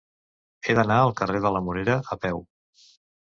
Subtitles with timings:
[0.67, 2.43] He d'anar al carrer de la Morera a peu.